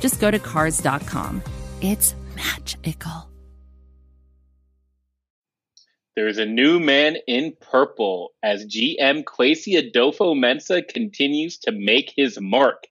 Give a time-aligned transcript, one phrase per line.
[0.00, 1.42] just go to Cars.com.
[1.80, 3.30] It's magical.
[6.16, 12.38] There is a new man in purple as GM Kwesi Adofo-Mensah continues to make his
[12.40, 12.84] mark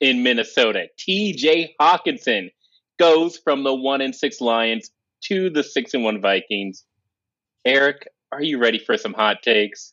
[0.00, 0.86] in Minnesota.
[0.98, 2.50] TJ Hockenson
[2.98, 4.90] goes from the one and six Lions
[5.24, 6.84] to the six and one Vikings.
[7.64, 9.92] Eric, are you ready for some hot takes?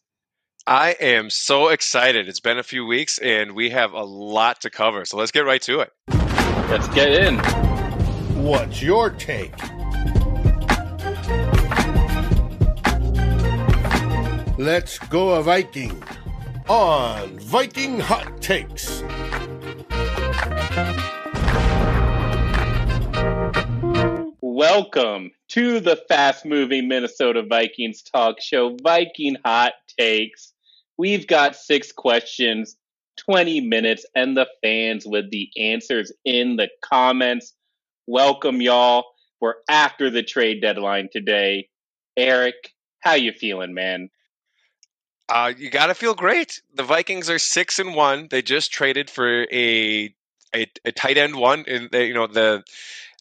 [0.66, 2.28] I am so excited.
[2.28, 5.06] It's been a few weeks and we have a lot to cover.
[5.06, 6.17] So let's get right to it.
[6.70, 7.38] Let's get in.
[8.44, 9.54] What's your take?
[14.58, 16.04] Let's go a Viking
[16.68, 19.02] on Viking Hot Takes.
[24.42, 30.52] Welcome to the fast moving Minnesota Vikings talk show, Viking Hot Takes.
[30.98, 32.76] We've got six questions,
[33.18, 37.54] 20 minutes, and the fans with the answers in the comments.
[38.06, 39.06] Welcome, y'all.
[39.42, 41.70] We're after the trade deadline today.
[42.16, 44.10] Eric, how you feeling, man?
[45.30, 46.62] Uh, you got to feel great.
[46.74, 48.28] The Vikings are six and one.
[48.30, 50.14] They just traded for a
[50.56, 52.64] a, a tight end one, and you know the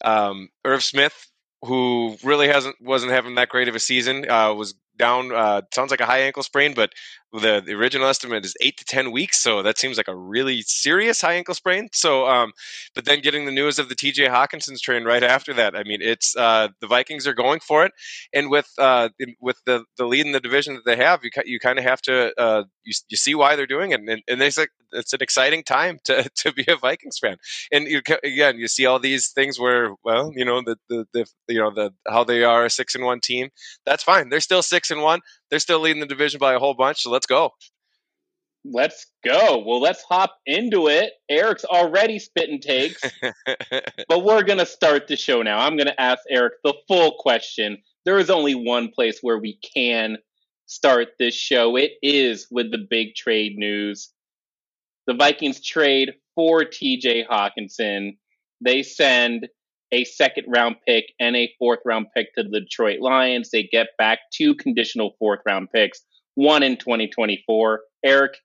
[0.03, 1.29] um, Irv Smith,
[1.63, 5.31] who really hasn't wasn't having that great of a season, uh, was down.
[5.31, 6.91] Uh, sounds like a high ankle sprain, but
[7.33, 9.41] the, the original estimate is eight to ten weeks.
[9.41, 11.89] So that seems like a really serious high ankle sprain.
[11.93, 12.51] So, um,
[12.95, 14.27] but then getting the news of the T.J.
[14.27, 15.75] Hockenson's train right after that.
[15.75, 17.91] I mean, it's uh, the Vikings are going for it,
[18.33, 19.09] and with uh,
[19.41, 22.01] with the the lead in the division that they have, you you kind of have
[22.03, 25.21] to uh, you, you see why they're doing it, and, and it's like it's an
[25.21, 27.37] exciting time to, to be a Vikings fan.
[27.71, 31.25] And you, again, you see all these things where, well, you know, the, the, the
[31.47, 33.49] you know the how they are a six and one team.
[33.85, 34.29] That's fine.
[34.29, 35.21] They're still six and one.
[35.49, 37.01] They're still leading the division by a whole bunch.
[37.03, 37.51] So let's go.
[38.65, 39.63] Let's go.
[39.65, 41.13] Well, let's hop into it.
[41.29, 43.01] Eric's already spitting takes,
[44.09, 45.59] but we're going to start the show now.
[45.59, 47.77] I'm going to ask Eric the full question.
[48.05, 50.17] There is only one place where we can
[50.65, 51.77] start this show.
[51.77, 54.11] It is with the big trade news.
[55.05, 58.17] The Vikings trade for TJ Hockenson.
[58.59, 59.47] They send
[59.91, 63.49] a second round pick and a fourth round pick to the Detroit Lions.
[63.51, 66.01] They get back two conditional fourth round picks,
[66.35, 67.81] one in 2024.
[68.03, 68.37] Eric,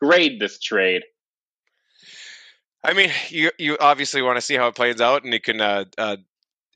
[0.00, 1.02] grade this trade.
[2.84, 5.60] I mean, you you obviously want to see how it plays out, and it can
[5.60, 6.16] uh, uh,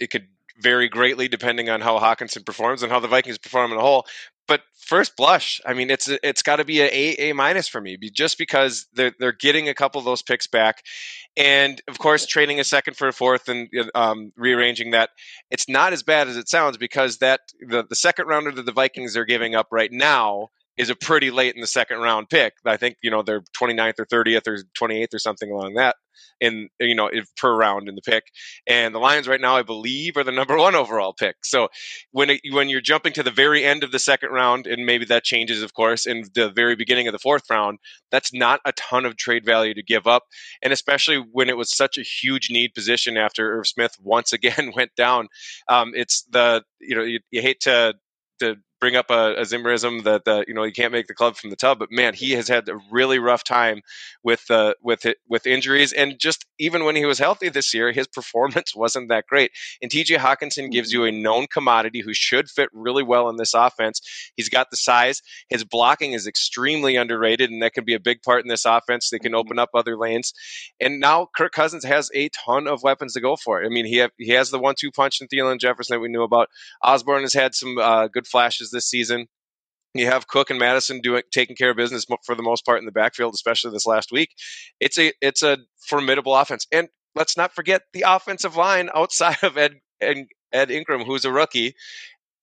[0.01, 0.27] it could
[0.59, 4.07] vary greatly depending on how Hockenson performs and how the Vikings perform in a whole.
[4.53, 7.97] But first blush, I mean, it's it's got to be a A minus for me,
[8.13, 10.83] just because they're they're getting a couple of those picks back,
[11.39, 15.09] and of course trading a second for a fourth and um, rearranging that.
[15.51, 18.73] It's not as bad as it sounds because that the the second rounder that the
[18.73, 22.55] Vikings are giving up right now is a pretty late in the second round pick.
[22.65, 25.97] I think you know they're 29th or 30th or 28th or something along that
[26.41, 28.25] in you know per round in the pick.
[28.67, 31.37] And the Lions right now, I believe, are the number one overall pick.
[31.45, 31.69] So
[32.11, 35.05] when it, when you're jumping to the very end of the second round, and maybe
[35.07, 37.79] that changes, of course, in the very beginning of the fourth round,
[38.11, 40.25] that's not a ton of trade value to give up,
[40.63, 44.73] and especially when it was such a huge need position after Irv Smith once again
[44.77, 45.29] went down.
[45.69, 47.95] Um, it's the you know you, you hate to
[48.83, 51.51] bring up a, a Zimmerism that that you know he can't make the club from
[51.51, 53.81] the tub, but man, he has had a really rough time
[54.25, 58.07] with uh, with with injuries, and just even when he was healthy this year, his
[58.19, 59.53] performance wasn't that great.
[59.81, 60.17] And T.J.
[60.17, 64.01] Hockenson gives you a known commodity who should fit really well in this offense.
[64.37, 65.23] He's got the size.
[65.49, 69.11] His blocking is extremely underrated, and that can be a big part in this offense.
[69.11, 70.33] They can open up other lanes,
[70.81, 73.65] and now Kirk Cousins has a ton of weapons to go for.
[73.65, 76.25] I mean, he have, he has the one-two punch in Thielen Jefferson that we knew
[76.25, 76.49] about.
[76.83, 79.27] Osborn has had some uh, good flashes this season.
[79.95, 82.87] You have Cook and Madison doing taking care of business for the most part in
[82.87, 84.31] the backfield, especially this last week.
[84.81, 85.59] It's a it's a
[85.89, 91.03] formidable offense, and let's not forget the offensive line outside of Ed Ed, Ed Ingram,
[91.03, 91.75] who's a rookie,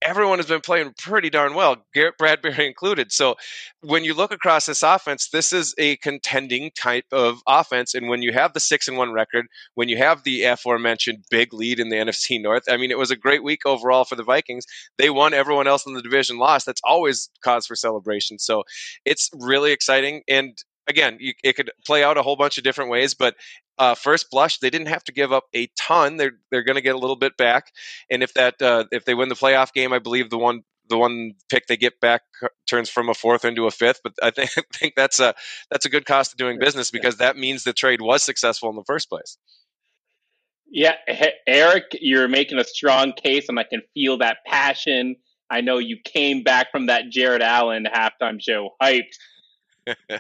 [0.02, 3.12] everyone has been playing pretty darn well, Garrett Bradbury included.
[3.12, 3.36] So
[3.82, 7.94] when you look across this offense, this is a contending type of offense.
[7.94, 11.54] And when you have the six and one record, when you have the aforementioned big
[11.54, 14.24] lead in the NFC North, I mean, it was a great week overall for the
[14.24, 14.66] Vikings.
[14.98, 16.66] They won, everyone else in the division lost.
[16.66, 18.40] That's always cause for celebration.
[18.40, 18.64] So
[19.06, 20.24] it's really exciting.
[20.28, 20.58] And
[20.90, 23.36] again, you, it could play out a whole bunch of different ways, but
[23.78, 26.18] uh, first blush, they didn't have to give up a ton.
[26.18, 27.72] They're they're going to get a little bit back,
[28.10, 30.98] and if that uh, if they win the playoff game, I believe the one the
[30.98, 32.24] one pick they get back
[32.68, 34.02] turns from a fourth into a fifth.
[34.04, 35.34] But I think I think that's a
[35.72, 38.76] that's a good cost of doing business because that means the trade was successful in
[38.76, 39.38] the first place.
[40.72, 40.96] Yeah,
[41.48, 45.16] Eric, you're making a strong case, and I can feel that passion.
[45.50, 49.16] I know you came back from that Jared Allen halftime show hyped.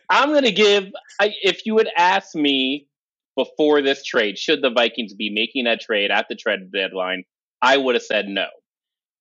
[0.09, 0.85] I'm going to give,
[1.19, 2.87] I, if you would ask me
[3.35, 7.23] before this trade, should the Vikings be making a trade at the trade deadline,
[7.61, 8.47] I would have said no.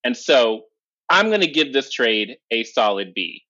[0.04, 0.62] And so
[1.08, 3.42] I'm going to give this trade a solid B.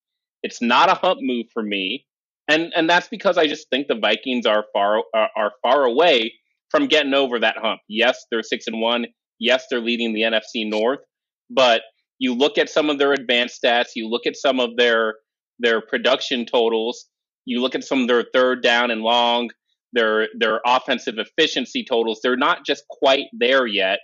[0.42, 2.06] It's not a hump move for me,
[2.46, 6.32] and and that's because I just think the Vikings are far are, are far away
[6.70, 7.80] from getting over that hump.
[7.88, 9.06] Yes, they're six and one.
[9.40, 11.00] Yes, they're leading the NFC North,
[11.50, 11.82] but
[12.18, 15.14] you look at some of their advanced stats, you look at some of their
[15.58, 17.06] their production totals,
[17.44, 19.50] you look at some of their third down and long,
[19.92, 24.00] their their offensive efficiency totals, they're not just quite there yet.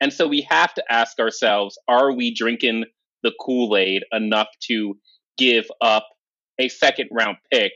[0.00, 2.84] And so we have to ask ourselves, are we drinking
[3.22, 4.98] the Kool-Aid enough to
[5.38, 6.06] give up
[6.60, 7.72] a second round pick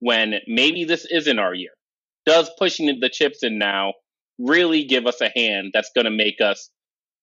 [0.00, 1.70] when maybe this isn't our year?
[2.26, 3.92] Does pushing the chips in now
[4.38, 6.70] really give us a hand that's going to make us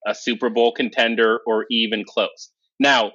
[0.06, 2.52] a Super Bowl contender or even close.
[2.80, 3.14] Now,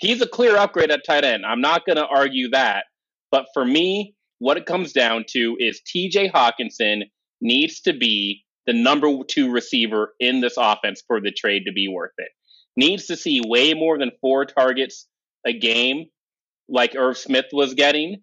[0.00, 1.44] he's a clear upgrade at tight end.
[1.46, 2.84] I'm not going to argue that.
[3.30, 7.02] But for me, what it comes down to is TJ Hockenson
[7.40, 11.88] needs to be the number two receiver in this offense for the trade to be
[11.88, 12.30] worth it.
[12.76, 15.06] Needs to see way more than four targets
[15.46, 16.06] a game,
[16.68, 18.22] like Irv Smith was getting,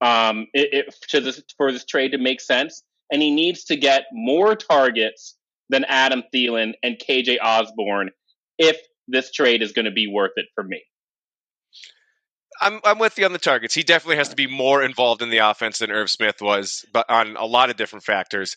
[0.00, 2.82] um, it, it, this, for this trade to make sense.
[3.12, 5.36] And he needs to get more targets
[5.68, 8.10] than Adam Thielen and KJ Osborn
[8.58, 10.82] if this trade is going to be worth it for me.
[12.60, 13.74] I'm I'm with you on the targets.
[13.74, 17.08] He definitely has to be more involved in the offense than Irv Smith was, but
[17.08, 18.56] on a lot of different factors.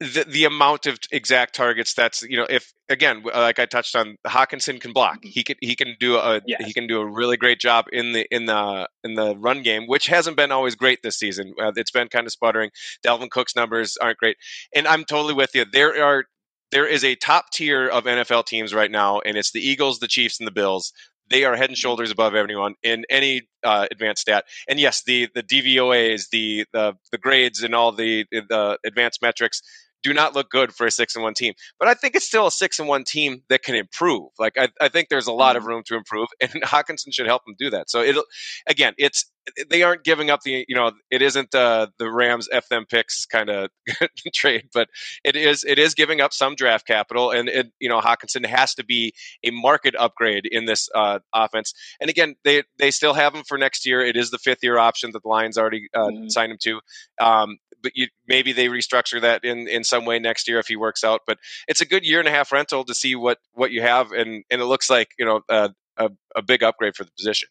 [0.00, 4.16] The the amount of exact targets that's you know if again like I touched on
[4.26, 6.64] Hockenson can block he can he can do a yes.
[6.64, 9.88] he can do a really great job in the in the in the run game
[9.88, 12.70] which hasn't been always great this season uh, it's been kind of sputtering
[13.04, 14.36] Dalvin Cook's numbers aren't great
[14.72, 16.26] and I'm totally with you there are
[16.70, 20.08] there is a top tier of NFL teams right now, and it's the Eagles, the
[20.08, 20.92] Chiefs, and the Bills.
[21.30, 24.44] They are head and shoulders above everyone in any uh, advanced stat.
[24.68, 29.62] And yes, the the DVOAs, the the the grades, and all the the advanced metrics
[30.02, 31.54] do not look good for a six and one team.
[31.78, 34.30] But I think it's still a six and one team that can improve.
[34.38, 35.70] Like I, I think there's a lot of mm-hmm.
[35.70, 37.90] room to improve, and Hockenson should help them do that.
[37.90, 38.24] So it'll
[38.66, 39.24] again, it's
[39.70, 43.26] they aren't giving up the you know it isn't uh, the Rams f them picks
[43.26, 43.70] kind of
[44.34, 44.88] trade, but
[45.24, 48.74] it is it is giving up some draft capital, and it, you know Hockenson has
[48.74, 49.12] to be
[49.44, 51.72] a market upgrade in this uh, offense.
[52.00, 54.00] And again, they they still have him for next year.
[54.00, 56.28] It is the fifth year option that the Lions already uh, mm-hmm.
[56.28, 56.80] signed him to.
[57.20, 60.76] Um, but you, maybe they restructure that in, in some way next year if he
[60.76, 61.22] works out.
[61.26, 64.12] But it's a good year and a half rental to see what, what you have,
[64.12, 67.48] and, and it looks like you know uh, a, a big upgrade for the position.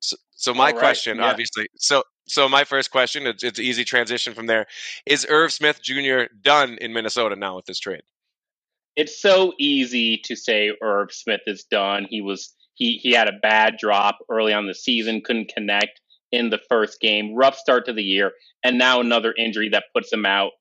[0.00, 0.76] So, so my right.
[0.76, 1.26] question, yeah.
[1.30, 4.66] obviously, so so my first question, it's, it's easy transition from there.
[5.06, 6.22] Is Irv Smith Jr.
[6.40, 8.02] done in Minnesota now with this trade?
[8.96, 12.06] It's so easy to say Irv Smith is done.
[12.08, 16.00] He was he he had a bad drop early on the season, couldn't connect
[16.32, 18.32] in the first game, rough start to the year,
[18.64, 20.52] and now another injury that puts him out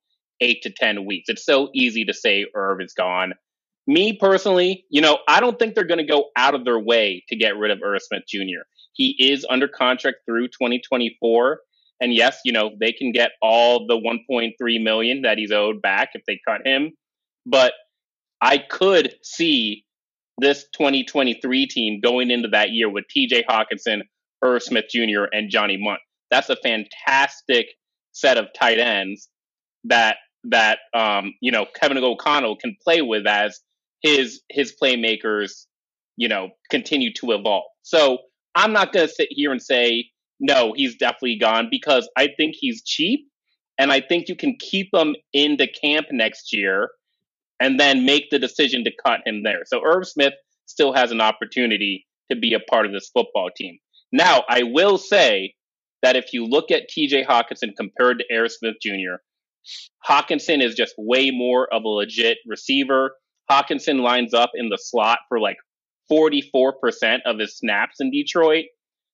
[0.41, 1.29] eight to ten weeks.
[1.29, 3.33] It's so easy to say Irv is gone.
[3.87, 7.23] Me personally, you know, I don't think they're going to go out of their way
[7.30, 8.63] to get rid of Irv Smith Jr.
[8.94, 11.61] He is under contract through 2024.
[11.99, 16.09] And yes, you know, they can get all the 1.3 million that he's owed back
[16.13, 16.92] if they cut him.
[17.45, 17.73] But
[18.42, 19.85] I could see
[20.40, 24.01] this 2023 team going into that year with TJ Hockenson,
[24.42, 26.02] Irv Smith Jr., and Johnny Mundt.
[26.30, 27.68] That's a fantastic
[28.14, 29.30] set of tight ends
[29.86, 33.60] that that um, you know Kevin O'Connell can play with as
[34.02, 35.66] his his playmakers,
[36.18, 37.66] you know, continue to evolve.
[37.83, 38.19] So
[38.56, 42.56] I'm not going to sit here and say no, he's definitely gone because I think
[42.57, 43.30] he's cheap,
[43.78, 46.90] and I think you can keep him in the camp next year,
[47.60, 49.62] and then make the decision to cut him there.
[49.66, 50.33] So Irv Smith
[50.66, 53.78] still has an opportunity to be a part of this football team.
[54.11, 55.56] Now, I will say
[56.01, 59.21] that if you look at TJ Hockenson compared to Irv Smith Jr.,
[60.07, 63.15] Hockenson is just way more of a legit receiver.
[63.49, 65.57] Hockenson lines up in the slot for like
[66.11, 68.65] 44% of his snaps in Detroit.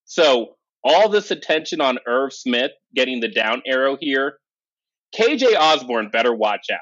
[0.06, 4.38] So all this attention on Irv Smith getting the down arrow here,
[5.16, 6.80] KJ Osborne better watch out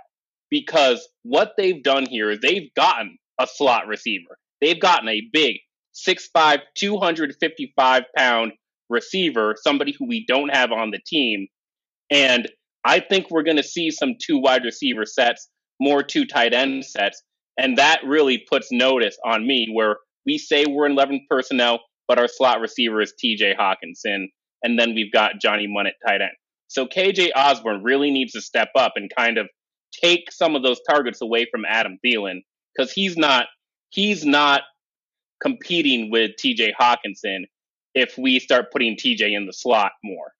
[0.49, 4.37] because what they've done here is they've gotten a slot receiver.
[4.61, 5.57] They've gotten a big
[5.95, 8.51] 6'5, 255 pound
[8.89, 11.47] receiver, somebody who we don't have on the team.
[12.11, 12.47] And
[12.83, 15.49] I think we're going to see some two wide receiver sets,
[15.79, 17.23] more two tight end sets.
[17.57, 22.19] And that really puts notice on me where we say we're in 11 personnel, but
[22.19, 24.25] our slot receiver is TJ Hockenson.
[24.63, 26.31] And then we've got Johnny Mundt at tight end.
[26.67, 29.47] So KJ Osborn really needs to step up and kind of
[30.03, 32.41] take some of those targets away from Adam Thielen
[32.75, 33.45] because he's not
[33.89, 34.63] he's not
[35.45, 37.41] competing with TJ Hockenson
[37.93, 40.31] if we start putting TJ in the slot more.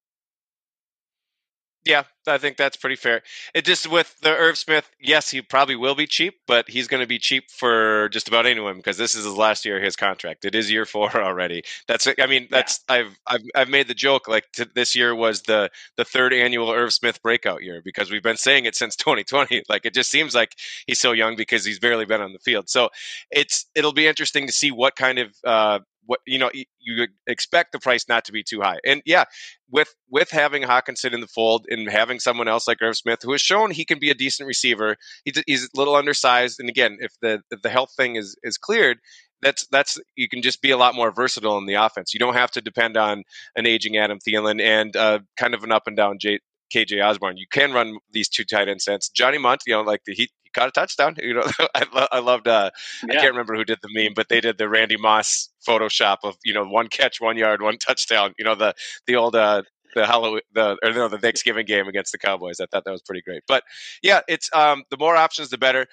[1.86, 3.22] Yeah, I think that's pretty fair.
[3.54, 7.02] It just with the Irv Smith, yes, he probably will be cheap, but he's going
[7.02, 9.96] to be cheap for just about anyone because this is his last year of his
[9.96, 10.46] contract.
[10.46, 11.62] It is year four already.
[11.88, 12.96] That's I mean that's yeah.
[12.96, 16.72] I've I've I've made the joke like t- this year was the the third annual
[16.72, 19.62] Irv Smith breakout year because we've been saying it since 2020.
[19.70, 20.56] Like it just seems like
[20.88, 22.68] he's so young because he's barely been on the field.
[22.68, 22.90] So
[23.30, 27.72] it's it'll be interesting to see what kind of uh, what you know you expect
[27.72, 28.80] the price not to be too high.
[28.86, 29.26] And yeah
[29.70, 33.32] with with having Hockenson in the fold and having someone else like Irv Smith who
[33.32, 36.98] has shown he can be a decent receiver he's, he's a little undersized and again
[37.00, 39.00] if the if the health thing is is cleared
[39.42, 42.14] that's that's you can just be a lot more versatile in the offense.
[42.14, 43.24] You don't have to depend on
[43.56, 46.40] an aging Adam Thielen and uh, kind of an up and down J,
[46.74, 47.38] KJ Osborn.
[47.38, 49.10] You can run these two tight end sets.
[49.10, 51.16] Johnny Mundt, you know, like the, he, he caught a touchdown.
[51.24, 51.44] You know,
[51.76, 52.48] I, lo- I loved.
[52.48, 52.72] Uh,
[53.08, 53.14] yeah.
[53.14, 56.36] I can't remember who did the meme, but they did the Randy Moss Photoshop of
[56.44, 58.34] you know one catch, one yard, one touchdown.
[58.38, 58.74] You know the
[59.08, 59.64] the old uh,
[59.96, 62.60] the Halloween the or no the Thanksgiving game against the Cowboys.
[62.60, 63.44] I thought that was pretty great.
[63.48, 63.64] But
[64.04, 65.88] yeah, it's um the more options the better.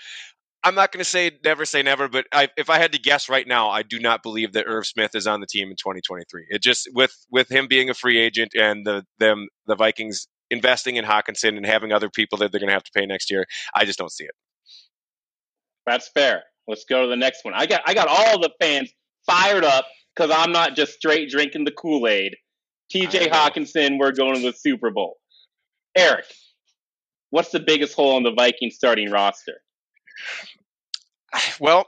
[0.65, 3.29] I'm not going to say never say never, but I, if I had to guess
[3.29, 6.47] right now, I do not believe that Irv Smith is on the team in 2023.
[6.51, 10.97] It just with with him being a free agent and the them the Vikings investing
[10.97, 13.47] in Hockenson and having other people that they're going to have to pay next year.
[13.75, 14.35] I just don't see it.
[15.87, 16.45] That's fair.
[16.69, 17.55] Let's go to the next one.
[17.55, 18.93] I got I got all the fans
[19.27, 22.37] fired up because I'm not just straight drinking the Kool Aid.
[22.91, 23.31] T.J.
[23.31, 25.17] Hockenson, we're going to the Super Bowl.
[25.97, 26.27] Eric,
[27.31, 29.55] what's the biggest hole in the Vikings starting roster?
[31.59, 31.87] Well,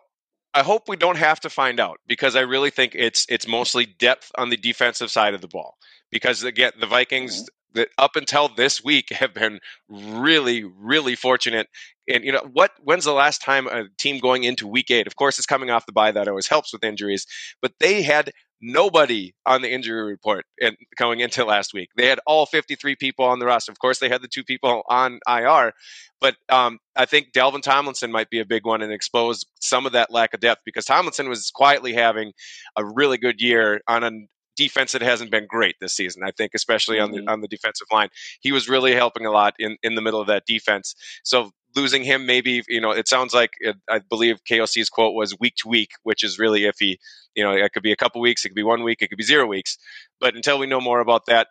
[0.54, 3.84] I hope we don't have to find out because I really think it's it's mostly
[3.86, 5.76] depth on the defensive side of the ball.
[6.10, 11.68] Because again, the Vikings mm-hmm that up until this week have been really, really fortunate.
[12.08, 12.72] And you know what?
[12.82, 15.06] When's the last time a team going into Week Eight?
[15.06, 17.26] Of course, it's coming off the bye that always helps with injuries,
[17.62, 21.90] but they had nobody on the injury report and going into last week.
[21.96, 23.70] They had all 53 people on the roster.
[23.70, 25.72] Of course, they had the two people on IR,
[26.20, 29.92] but um, I think Dalvin Tomlinson might be a big one and expose some of
[29.92, 32.32] that lack of depth because Tomlinson was quietly having
[32.76, 36.22] a really good year on an defense that hasn't been great this season.
[36.24, 37.04] I think, especially mm-hmm.
[37.04, 37.28] on the mm-hmm.
[37.28, 38.08] on the defensive line,
[38.40, 40.94] he was really helping a lot in in the middle of that defense.
[41.22, 45.38] So losing him, maybe you know, it sounds like it, I believe KOC's quote was
[45.38, 46.96] week to week, which is really iffy.
[47.34, 49.18] You know, it could be a couple weeks, it could be one week, it could
[49.18, 49.76] be zero weeks.
[50.20, 51.48] But until we know more about that,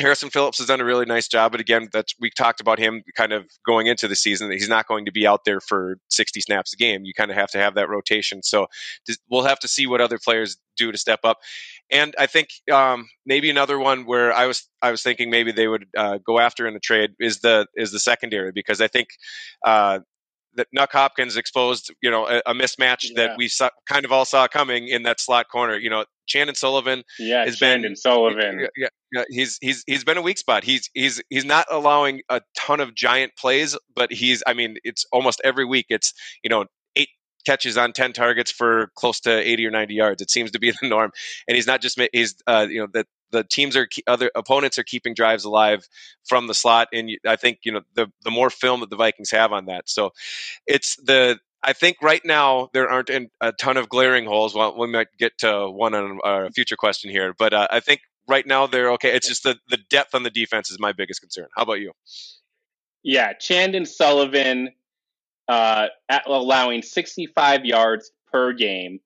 [0.00, 3.02] Harrison Phillips has done a really nice job, but again, that's we talked about him
[3.16, 5.98] kind of going into the season that he's not going to be out there for
[6.08, 7.04] 60 snaps a game.
[7.04, 8.42] You kind of have to have that rotation.
[8.42, 8.66] So
[9.30, 11.38] we'll have to see what other players do to step up.
[11.92, 15.68] And I think um, maybe another one where I was I was thinking maybe they
[15.68, 19.08] would uh, go after in the trade is the is the secondary because I think
[19.64, 20.00] uh,
[20.54, 23.10] that Nuk Hopkins exposed, you know, a, a mismatch yeah.
[23.16, 25.76] that we saw, kind of all saw coming in that slot corner.
[25.76, 28.66] You know, Chandon Sullivan yeah, has Chandon been Sullivan.
[28.76, 30.64] Yeah, yeah, he's he's he's been a weak spot.
[30.64, 35.04] He's he's he's not allowing a ton of giant plays, but he's I mean, it's
[35.12, 35.86] almost every week.
[35.88, 36.66] It's you know
[37.44, 40.22] catches on 10 targets for close to 80 or 90 yards.
[40.22, 41.12] It seems to be the norm.
[41.48, 44.84] And he's not just, he's, uh, you know, that the teams are other opponents are
[44.84, 45.88] keeping drives alive
[46.24, 49.30] from the slot, and I think you know the the more film that the Vikings
[49.30, 49.88] have on that.
[49.88, 50.12] So
[50.66, 54.54] it's the I think right now there aren't a ton of glaring holes.
[54.54, 58.00] Well, we might get to one on a future question here, but uh, I think
[58.28, 59.14] right now they're okay.
[59.14, 61.48] It's just the the depth on the defense is my biggest concern.
[61.56, 61.92] How about you?
[63.02, 64.70] Yeah, Chandon Sullivan
[65.52, 65.88] uh,
[66.26, 69.00] allowing 65 yards per game,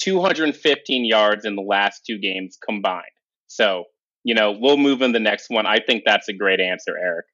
[0.00, 3.04] 215 yards in the last two games combined.
[3.48, 3.84] So,
[4.22, 5.66] you know, we'll move in the next one.
[5.66, 7.26] I think that's a great answer, Eric.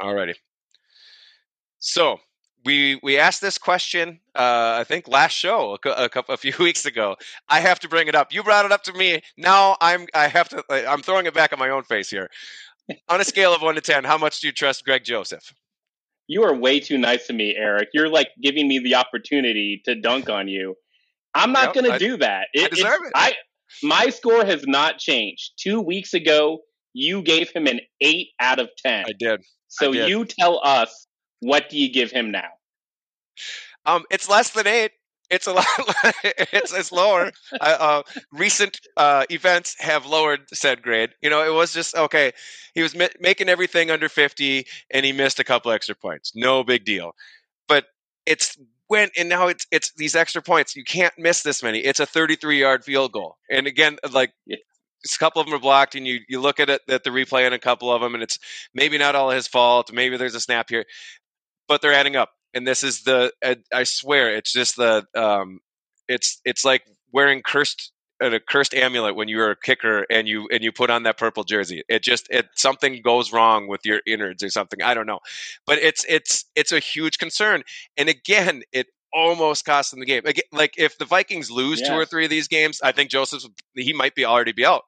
[0.00, 0.34] Alrighty.
[1.80, 2.18] So
[2.64, 6.52] we we asked this question, uh, I think last show a, a, couple a few
[6.60, 7.16] weeks ago.
[7.48, 8.32] I have to bring it up.
[8.32, 9.20] You brought it up to me.
[9.36, 10.64] Now I'm I have to.
[10.70, 12.30] I'm throwing it back on my own face here.
[13.08, 15.52] On a scale of one to ten, how much do you trust Greg Joseph?
[16.32, 17.88] You are way too nice to me, Eric.
[17.92, 20.76] You're like giving me the opportunity to dunk on you.
[21.34, 22.46] I'm not going to do that.
[22.54, 23.12] It, I deserve it.
[23.14, 23.34] I
[23.82, 25.52] my score has not changed.
[25.60, 26.60] Two weeks ago,
[26.94, 29.04] you gave him an eight out of ten.
[29.06, 29.42] I did.
[29.68, 30.08] So I did.
[30.08, 31.06] you tell us
[31.40, 32.48] what do you give him now?
[33.84, 34.92] Um, it's less than eight.
[35.32, 35.66] It's a lot.
[36.24, 37.32] it's it's lower.
[37.54, 41.10] Uh, uh, recent uh, events have lowered said grade.
[41.22, 42.32] You know, it was just okay.
[42.74, 46.32] He was mi- making everything under fifty, and he missed a couple extra points.
[46.36, 47.12] No big deal.
[47.68, 47.86] But
[48.26, 48.56] it's
[48.88, 50.76] when and now it's it's these extra points.
[50.76, 51.80] You can't miss this many.
[51.80, 55.94] It's a thirty-three yard field goal, and again, like a couple of them are blocked,
[55.94, 58.22] and you you look at it at the replay and a couple of them, and
[58.22, 58.38] it's
[58.74, 59.92] maybe not all his fault.
[59.92, 60.84] Maybe there's a snap here,
[61.68, 62.30] but they're adding up.
[62.54, 63.32] And this is the
[63.72, 65.60] I swear it's just the um,
[66.08, 66.82] it's it's like
[67.12, 71.02] wearing cursed a cursed amulet when you're a kicker and you and you put on
[71.02, 71.82] that purple jersey.
[71.88, 74.82] It just it something goes wrong with your innards or something.
[74.82, 75.20] I don't know,
[75.66, 77.62] but it's it's it's a huge concern.
[77.96, 80.22] And again, it almost cost them the game.
[80.52, 81.88] Like if the Vikings lose yes.
[81.88, 83.42] two or three of these games, I think Joseph
[83.74, 84.84] he might be already be out.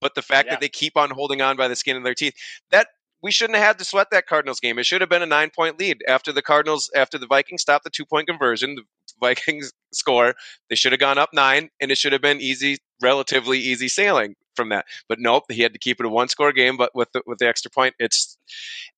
[0.00, 0.54] But the fact yeah.
[0.54, 2.34] that they keep on holding on by the skin of their teeth,
[2.70, 2.88] that
[3.24, 4.78] we shouldn't have had to sweat that Cardinals game.
[4.78, 7.84] It should have been a nine point lead after the Cardinals, after the Vikings stopped
[7.84, 8.74] the two point conversion.
[8.74, 8.82] The
[9.18, 10.34] Vikings score.
[10.68, 14.36] They should have gone up nine, and it should have been easy, relatively easy sailing
[14.54, 14.84] from that.
[15.08, 16.76] But nope, he had to keep it a one score game.
[16.76, 18.36] But with the, with the extra point, it's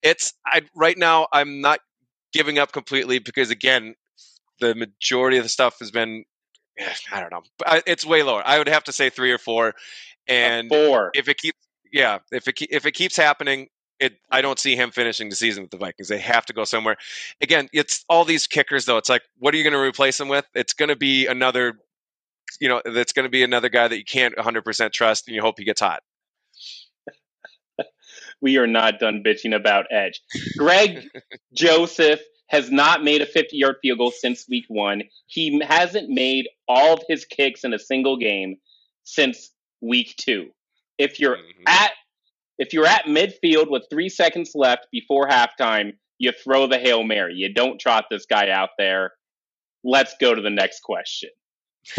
[0.02, 1.78] it's I right now I'm not
[2.32, 3.94] giving up completely because again,
[4.58, 6.24] the majority of the stuff has been
[6.78, 7.42] eh, I don't know.
[7.86, 8.42] It's way lower.
[8.44, 9.74] I would have to say three or four.
[10.26, 11.12] And four.
[11.14, 11.58] If it keeps,
[11.92, 13.68] yeah, if it if it keeps happening,
[14.00, 16.08] it I don't see him finishing the season with the Vikings.
[16.08, 16.96] They have to go somewhere.
[17.40, 18.96] Again, it's all these kickers though.
[18.96, 20.44] It's like, what are you going to replace him with?
[20.54, 21.78] It's going to be another,
[22.60, 25.42] you know, that's going to be another guy that you can't 100% trust, and you
[25.42, 26.02] hope he gets hot.
[28.40, 30.20] we are not done bitching about Edge.
[30.56, 31.08] Greg
[31.54, 35.02] Joseph has not made a 50 yard field goal since week one.
[35.26, 38.56] He hasn't made all of his kicks in a single game
[39.04, 39.50] since
[39.80, 40.50] week two.
[40.98, 41.62] If you're mm-hmm.
[41.66, 41.92] at
[42.58, 47.34] if you're at midfield with three seconds left before halftime, you throw the Hail Mary.
[47.34, 49.12] You don't trot this guy out there.
[49.84, 51.30] Let's go to the next question.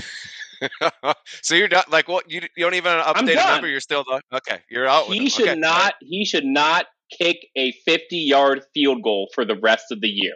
[1.42, 3.68] so you're not like what you, you don't even update a number.
[3.68, 4.22] You're still done.
[4.34, 4.60] okay.
[4.70, 5.06] You're out.
[5.06, 5.60] He should okay.
[5.60, 5.94] not.
[6.02, 6.88] He should not
[7.18, 10.34] kick a 50 yard field goal for the rest of the year.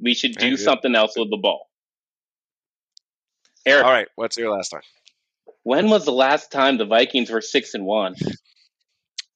[0.00, 1.68] We should do something else with the ball.
[3.64, 4.08] Eric, all right.
[4.16, 4.82] What's your last one?
[5.62, 8.16] When was the last time the Vikings were six and one?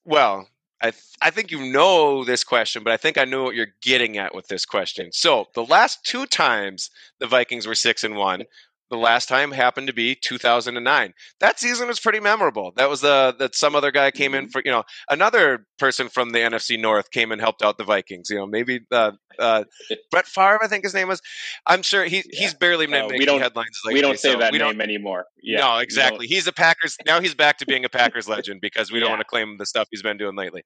[0.06, 0.48] Well,
[0.80, 3.74] I th- I think you know this question, but I think I know what you're
[3.82, 5.12] getting at with this question.
[5.12, 8.44] So the last two times the Vikings were six and one
[8.90, 11.14] the last time happened to be 2009.
[11.40, 12.72] That season was pretty memorable.
[12.76, 14.50] That was the that some other guy came in mm-hmm.
[14.50, 18.30] for you know another person from the NFC North came and helped out the Vikings.
[18.30, 19.64] You know maybe uh, uh,
[20.10, 21.20] Brett Favre, I think his name was.
[21.66, 22.22] I'm sure he, yeah.
[22.32, 23.78] he's barely uh, making we don't, headlines.
[23.84, 25.26] Like we don't say so that we name anymore.
[25.42, 26.26] Yeah, no, exactly.
[26.26, 27.20] He's a Packers now.
[27.20, 29.88] He's back to being a Packers legend because we don't want to claim the stuff
[29.90, 30.64] he's been doing lately.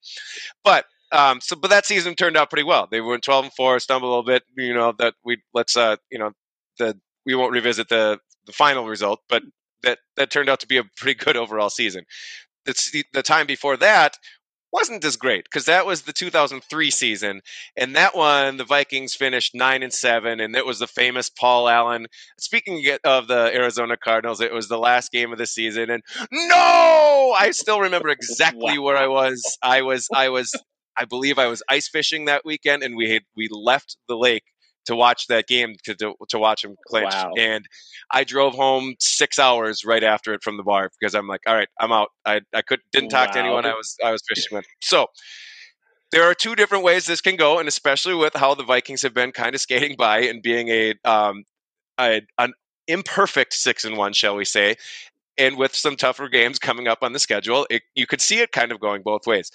[0.65, 2.87] But um, so, but that season turned out pretty well.
[2.91, 4.45] They went 12 and four, stumbled a little bit.
[4.57, 6.33] You know that we let's uh, you know
[6.79, 9.43] the we won't revisit the the final result, but
[9.83, 12.05] that that turned out to be a pretty good overall season.
[12.67, 14.17] The, the time before that
[14.73, 17.41] wasn't as great because that was the 2003 season,
[17.77, 21.69] and that one the Vikings finished nine and seven, and it was the famous Paul
[21.69, 22.07] Allen.
[22.39, 27.35] Speaking of the Arizona Cardinals, it was the last game of the season, and no,
[27.39, 28.85] I still remember exactly wow.
[28.85, 29.59] where I was.
[29.63, 30.53] I was I was
[30.97, 34.45] I believe I was ice fishing that weekend, and we had we left the lake
[34.87, 37.12] to watch that game to to, to watch him clinch.
[37.12, 37.33] Wow.
[37.38, 37.64] And
[38.12, 41.55] I drove home six hours right after it from the bar because I'm like, all
[41.55, 42.09] right, I'm out.
[42.25, 43.33] I I could didn't talk wow.
[43.35, 43.66] to anyone.
[43.66, 44.66] I was I was fishing with.
[44.81, 45.07] So
[46.12, 49.14] there are two different ways this can go, and especially with how the Vikings have
[49.14, 51.45] been kind of skating by and being a um
[51.99, 52.53] a, an
[52.88, 54.77] imperfect six and one, shall we say,
[55.38, 58.53] and with some tougher games coming up on the schedule, it, you could see it
[58.53, 59.51] kind of going both ways.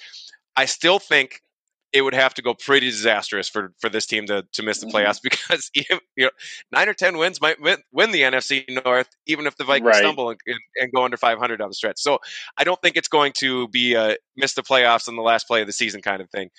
[0.55, 1.41] I still think
[1.95, 4.86] it would have to go pretty disastrous for for this team to to miss the
[4.86, 4.97] mm-hmm.
[4.97, 6.31] playoffs because even, you know
[6.71, 9.95] nine or ten wins might win, win the NFC North even if the Vikings right.
[9.95, 10.39] stumble and,
[10.75, 11.99] and, go under 500 down the stretch.
[11.99, 12.19] So
[12.58, 15.62] I don't think it's going to be a miss the playoffs in the last play
[15.62, 16.49] of the season kind of thing.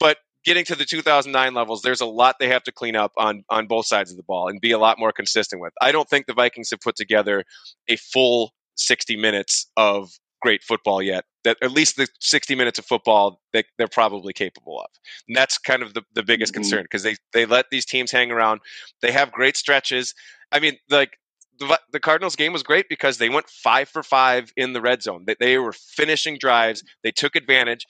[0.00, 3.44] But getting to the 2009 levels, there's a lot they have to clean up on
[3.50, 5.74] on both sides of the ball and be a lot more consistent with.
[5.82, 7.44] I don't think the Vikings have put together
[7.88, 11.24] a full 60 minutes of great football yet.
[11.44, 14.88] That at least the 60 minutes of football that they're probably capable of.
[15.26, 16.62] And that's kind of the, the biggest mm-hmm.
[16.62, 18.60] concern because they, they let these teams hang around.
[19.02, 20.14] They have great stretches.
[20.52, 21.18] I mean, like
[21.58, 25.02] the, the Cardinals game was great because they went five for five in the red
[25.02, 25.24] zone.
[25.26, 26.82] They, they were finishing drives.
[27.02, 27.84] They took advantage.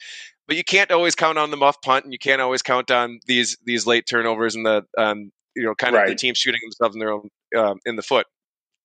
[0.46, 3.20] But you can't always count on the muff punt, and you can't always count on
[3.26, 6.08] these these late turnovers and the um, you know kind of right.
[6.08, 8.26] the team shooting themselves in their own um, in the foot.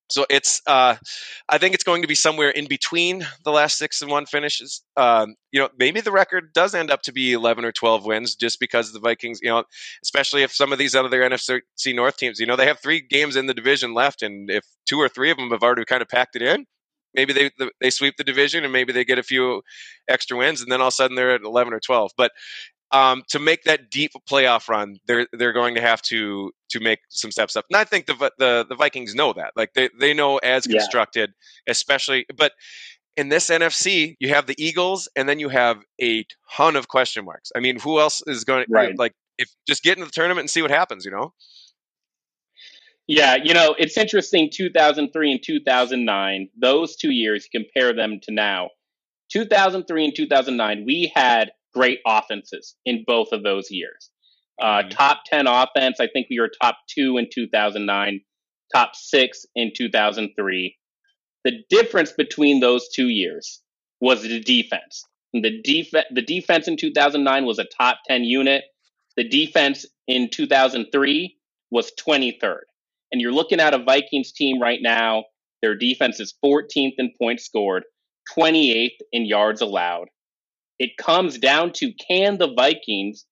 [0.09, 0.95] So it's, uh,
[1.49, 4.81] I think it's going to be somewhere in between the last six and one finishes.
[4.97, 8.35] Um, you know, maybe the record does end up to be 11 or 12 wins
[8.35, 9.63] just because the Vikings, you know,
[10.03, 13.35] especially if some of these other NFC North teams, you know, they have three games
[13.35, 14.21] in the division left.
[14.21, 16.65] And if two or three of them have already kind of packed it in,
[17.15, 19.61] maybe they they sweep the division and maybe they get a few
[20.09, 22.31] extra wins and then all of a sudden they're at 11 or 12 but
[22.93, 26.99] um, to make that deep playoff run, they're they're going to have to to make
[27.09, 27.65] some steps up.
[27.69, 31.33] And I think the the, the Vikings know that, like they they know as constructed,
[31.65, 31.71] yeah.
[31.71, 32.25] especially.
[32.35, 32.53] But
[33.15, 37.25] in this NFC, you have the Eagles, and then you have a ton of question
[37.25, 37.51] marks.
[37.55, 38.91] I mean, who else is going right.
[38.91, 41.05] to like if just get into the tournament and see what happens?
[41.05, 41.33] You know.
[43.05, 48.69] Yeah, you know, it's interesting 2003 and 2009, those two years, compare them to now.
[49.29, 54.09] 2003 and 2009, we had great offenses in both of those years.
[54.61, 54.89] Uh, mm-hmm.
[54.89, 58.21] Top 10 offense, I think we were top two in 2009,
[58.73, 60.77] top six in 2003.
[61.45, 63.61] The difference between those two years
[64.01, 65.03] was the defense.
[65.33, 68.63] The, def- the defense in 2009 was a top 10 unit.
[69.17, 71.37] The defense in 2003
[71.71, 72.61] was 23rd.
[73.11, 75.25] And you're looking at a Vikings team right now.
[75.61, 77.83] Their defense is 14th in points scored,
[78.37, 80.07] 28th in yards allowed,
[80.79, 83.25] it comes down to can the Vikings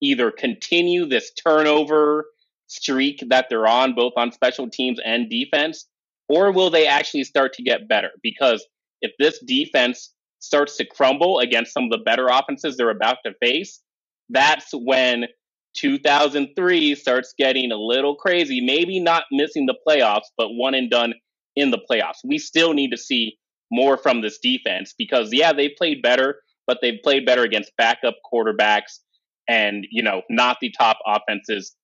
[0.00, 2.26] either continue this turnover
[2.66, 5.86] streak that they're on, both on special teams and defense,
[6.28, 8.10] or will they actually start to get better?
[8.22, 8.66] Because
[9.00, 13.32] if this defense starts to crumble against some of the better offenses they're about to
[13.40, 13.80] face,
[14.28, 15.26] that's when
[15.74, 18.60] 2003 starts getting a little crazy.
[18.60, 21.14] Maybe not missing the playoffs, but one and done
[21.56, 22.18] in the playoffs.
[22.24, 23.38] We still need to see
[23.70, 28.16] more from this defense because, yeah, they played better but they've played better against backup
[28.30, 29.00] quarterbacks
[29.48, 31.74] and, you know, not the top offenses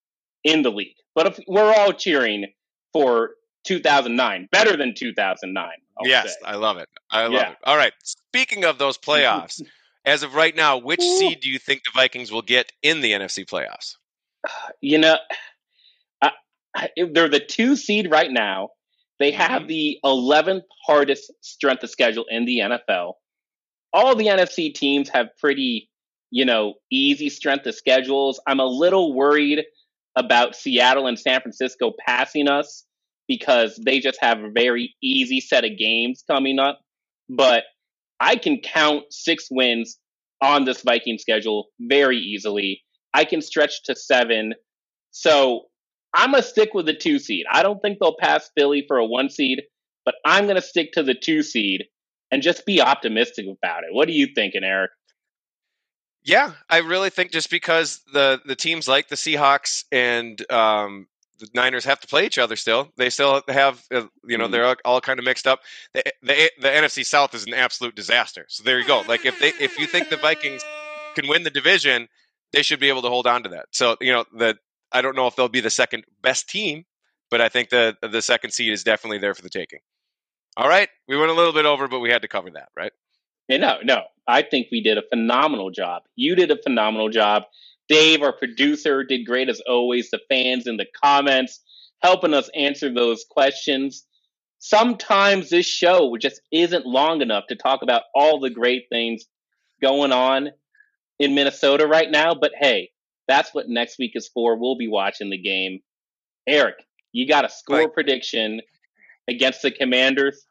[0.43, 0.97] in the league.
[1.15, 2.47] But if we're all cheering
[2.93, 3.31] for
[3.65, 5.69] 2009, better than 2009.
[5.97, 6.35] I'll yes, say.
[6.45, 6.89] I love it.
[7.11, 7.51] I love yeah.
[7.53, 7.59] it.
[7.65, 7.93] All right.
[8.03, 9.63] Speaking of those playoffs,
[10.05, 13.13] as of right now, which seed do you think the Vikings will get in the
[13.13, 13.97] NFC playoffs?
[14.81, 15.17] You know,
[16.21, 16.33] I,
[16.77, 18.71] I, they're the two seed right now.
[19.19, 19.69] They have mm-hmm.
[19.69, 23.15] the 11th hardest strength of schedule in the NFL
[23.95, 25.89] all the NFC teams have pretty,
[26.35, 28.41] you know, easy strength of schedules.
[28.45, 29.63] I'm a little worried
[30.17, 32.85] about Seattle and San Francisco passing us
[33.29, 36.81] because they just have a very easy set of games coming up.
[37.29, 37.63] But
[38.19, 39.97] I can count six wins
[40.43, 42.83] on this Viking schedule very easily.
[43.15, 44.55] I can stretch to seven.
[45.13, 45.67] So
[46.13, 47.47] I'm going to stick with the two seed.
[47.49, 49.63] I don't think they'll pass Philly for a one seed,
[50.05, 51.85] but I'm going to stick to the two seed
[52.33, 53.91] and just be optimistic about it.
[53.95, 54.91] What are you thinking, Eric?
[56.25, 61.07] Yeah, I really think just because the the teams like the Seahawks and um,
[61.39, 62.89] the Niners have to play each other still.
[62.97, 64.53] They still have, uh, you know, mm-hmm.
[64.53, 65.61] they're all, all, kind of mixed up.
[65.93, 68.47] The, the the NFC South is an absolute disaster.
[68.49, 69.03] So there you go.
[69.07, 70.65] Like if they if you think the Vikings
[71.15, 72.09] can win the division,
[72.53, 73.67] they should be able to hold on to that.
[73.73, 74.57] So you know the
[74.93, 76.85] I don't know if they'll be the second best team,
[77.31, 79.81] but I think the the second seed is definitely there for the taking.
[80.57, 82.93] All right, we went a little bit over, but we had to cover that, right?
[83.49, 84.03] Yeah, no, no.
[84.27, 86.03] I think we did a phenomenal job.
[86.17, 87.45] You did a phenomenal job.
[87.89, 90.11] Dave, our producer, did great as always.
[90.11, 91.61] The fans in the comments
[92.01, 94.07] helping us answer those questions.
[94.59, 99.25] Sometimes this show just isn't long enough to talk about all the great things
[99.83, 100.51] going on
[101.19, 102.35] in Minnesota right now.
[102.35, 102.91] But hey,
[103.29, 104.57] that's what next week is for.
[104.59, 105.81] We'll be watching the game.
[106.47, 106.77] Eric,
[107.13, 108.61] you got a score like, prediction
[109.29, 110.45] against the Commanders?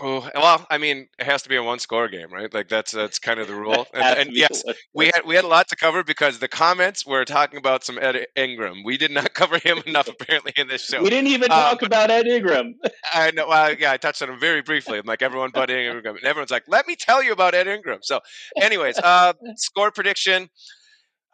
[0.00, 2.52] Oh, well, I mean, it has to be a one-score game, right?
[2.52, 3.86] Like that's that's kind of the rule.
[3.92, 4.62] And, and yes,
[4.94, 7.98] we had we had a lot to cover because the comments were talking about some
[7.98, 8.82] Ed Ingram.
[8.84, 11.02] We did not cover him enough apparently in this show.
[11.02, 12.74] We didn't even talk um, about Ed Ingram.
[13.12, 13.48] I know.
[13.48, 14.98] Well, yeah, I touched on him very briefly.
[14.98, 18.00] I'm like everyone but Ingram, and everyone's like, "Let me tell you about Ed Ingram."
[18.02, 18.20] So,
[18.56, 20.48] anyways, uh, score prediction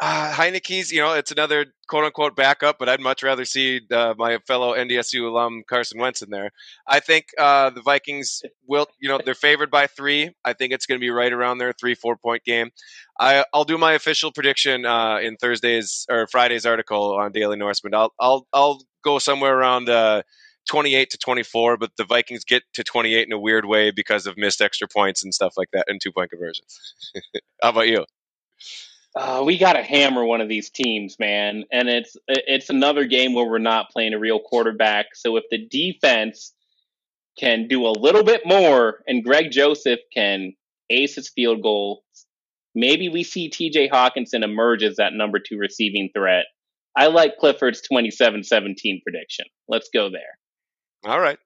[0.00, 4.14] uh, Heinicke's, you know, it's another quote unquote backup, but I'd much rather see uh,
[4.16, 6.50] my fellow NDSU alum Carson Wentz in there.
[6.86, 10.30] I think uh, the Vikings will, you know, they're favored by three.
[10.44, 12.70] I think it's going to be right around there, three, four point game.
[13.18, 17.94] I, will do my official prediction uh, in Thursday's or Friday's article on Daily Norseman.
[17.94, 20.22] I'll, I'll, I'll go somewhere around uh,
[20.68, 24.36] 28 to 24, but the Vikings get to 28 in a weird way because of
[24.36, 26.94] missed extra points and stuff like that and two point conversions.
[27.62, 28.04] How about you?
[29.16, 31.64] Uh, we got to hammer one of these teams, man.
[31.72, 35.06] And it's it's another game where we're not playing a real quarterback.
[35.14, 36.54] So if the defense
[37.38, 40.52] can do a little bit more, and Greg Joseph can
[40.90, 42.02] ace his field goal,
[42.74, 43.88] maybe we see T.J.
[43.88, 46.44] Hockenson emerge as that number two receiving threat.
[46.96, 49.46] I like Clifford's 27-17 prediction.
[49.68, 50.38] Let's go there.
[51.06, 51.38] All right.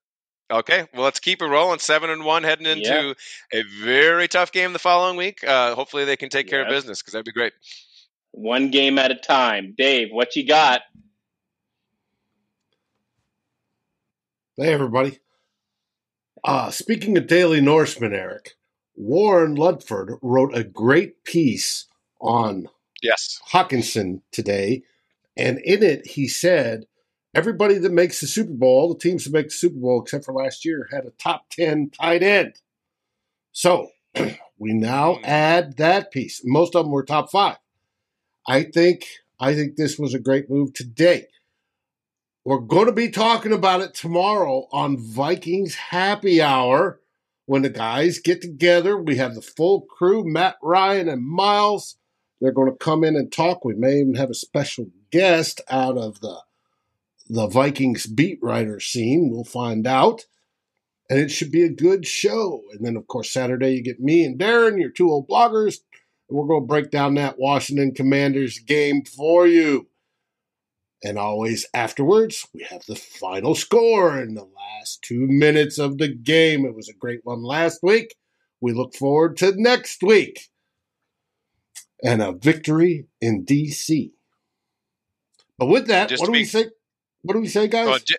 [0.52, 1.78] Okay, well, let's keep it rolling.
[1.78, 3.16] Seven and one, heading into
[3.52, 3.60] yeah.
[3.60, 5.42] a very tough game the following week.
[5.42, 7.54] Uh, hopefully, they can take care of business because that'd be great.
[8.32, 9.74] One game at a time.
[9.76, 10.82] Dave, what you got?
[14.58, 15.20] Hey, everybody.
[16.44, 18.56] Uh, speaking of Daily Norseman, Eric,
[18.94, 21.86] Warren Ludford wrote a great piece
[22.20, 22.68] on
[23.02, 24.82] yes Hockenson today,
[25.34, 26.84] and in it he said
[27.34, 30.34] everybody that makes the Super Bowl, the teams that make the Super Bowl, except for
[30.34, 32.54] last year, had a top 10 tight end.
[33.52, 33.88] So
[34.58, 36.42] we now add that piece.
[36.44, 37.58] Most of them were top five.
[38.46, 39.06] I think
[39.38, 41.26] I think this was a great move today.
[42.44, 47.00] We're going to be talking about it tomorrow on Vikings Happy Hour
[47.46, 48.96] when the guys get together.
[48.96, 51.96] We have the full crew, Matt Ryan and Miles.
[52.40, 53.64] They're going to come in and talk.
[53.64, 56.40] We may even have a special guest out of the
[57.32, 59.30] the Vikings beat writer scene.
[59.30, 60.26] We'll find out.
[61.08, 62.62] And it should be a good show.
[62.72, 65.78] And then, of course, Saturday you get me and Darren, your two old bloggers,
[66.28, 69.88] and we're going to break down that Washington Commanders game for you.
[71.02, 76.08] And always afterwards, we have the final score in the last two minutes of the
[76.08, 76.66] game.
[76.66, 78.14] It was a great one last week.
[78.60, 80.50] We look forward to next week
[82.04, 84.12] and a victory in D.C.
[85.58, 86.72] But with that, Just what do we think?
[87.22, 87.86] What do we say, guys?
[87.86, 88.16] Well, j-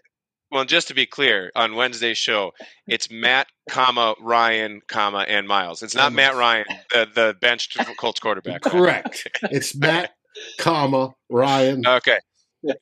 [0.51, 2.51] well, just to be clear, on Wednesday's show,
[2.87, 5.81] it's Matt, comma Ryan, comma and Miles.
[5.81, 8.61] It's not Matt Ryan, the the benched Colts quarterback.
[8.61, 9.27] Correct.
[9.43, 10.11] it's Matt,
[10.59, 11.85] comma Ryan.
[11.85, 12.19] Okay.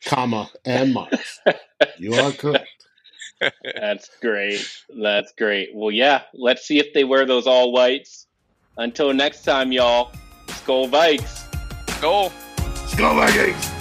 [0.06, 1.40] Comma and Miles.
[1.98, 2.68] You are correct.
[3.76, 4.64] That's great.
[5.02, 5.70] That's great.
[5.74, 6.24] Well, yeah.
[6.34, 8.28] Let's see if they wear those all whites.
[8.78, 10.12] Until next time, y'all.
[10.48, 11.48] Skol Vikes.
[11.88, 12.32] Skol.
[12.88, 13.81] Skull Vikings.